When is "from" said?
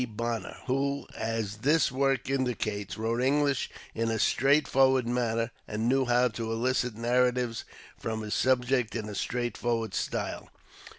7.99-8.23